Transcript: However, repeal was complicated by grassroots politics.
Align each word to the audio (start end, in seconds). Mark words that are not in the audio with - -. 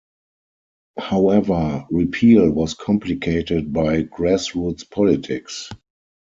However, 0.97 1.85
repeal 1.91 2.49
was 2.49 2.73
complicated 2.73 3.71
by 3.71 4.01
grassroots 4.01 4.83
politics. 4.89 5.69